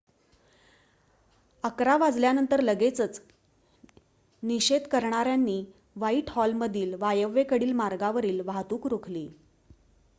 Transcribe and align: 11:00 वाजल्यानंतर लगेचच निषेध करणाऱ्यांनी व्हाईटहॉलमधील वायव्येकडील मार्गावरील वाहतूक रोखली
11:00 1.63 1.97
वाजल्यानंतर 1.99 2.61
लगेचच 2.61 3.19
निषेध 4.43 4.87
करणाऱ्यांनी 4.91 5.63
व्हाईटहॉलमधील 5.95 6.93
वायव्येकडील 6.99 7.71
मार्गावरील 7.75 8.41
वाहतूक 8.45 8.87
रोखली 8.87 9.27